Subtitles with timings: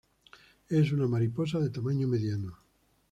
[0.67, 2.57] Es una mariposa de tamaño mediano.